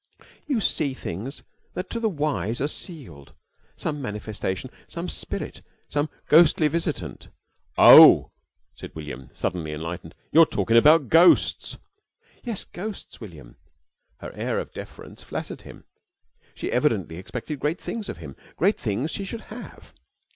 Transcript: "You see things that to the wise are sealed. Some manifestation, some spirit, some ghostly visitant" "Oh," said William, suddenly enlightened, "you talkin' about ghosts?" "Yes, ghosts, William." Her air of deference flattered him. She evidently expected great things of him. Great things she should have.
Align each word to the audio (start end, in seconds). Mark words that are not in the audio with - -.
"You 0.47 0.61
see 0.61 0.95
things 0.95 1.43
that 1.75 1.87
to 1.91 1.99
the 1.99 2.09
wise 2.09 2.59
are 2.59 2.67
sealed. 2.67 3.35
Some 3.75 4.01
manifestation, 4.01 4.71
some 4.87 5.07
spirit, 5.07 5.61
some 5.89 6.09
ghostly 6.27 6.67
visitant" 6.67 7.29
"Oh," 7.93 8.31
said 8.73 8.95
William, 8.95 9.29
suddenly 9.31 9.71
enlightened, 9.73 10.15
"you 10.31 10.43
talkin' 10.45 10.75
about 10.75 11.09
ghosts?" 11.09 11.77
"Yes, 12.43 12.63
ghosts, 12.63 13.21
William." 13.21 13.57
Her 14.21 14.31
air 14.33 14.57
of 14.57 14.73
deference 14.73 15.21
flattered 15.21 15.61
him. 15.61 15.83
She 16.55 16.71
evidently 16.71 17.17
expected 17.17 17.59
great 17.59 17.79
things 17.79 18.09
of 18.09 18.17
him. 18.17 18.35
Great 18.57 18.79
things 18.79 19.11
she 19.11 19.23
should 19.23 19.41
have. 19.53 19.93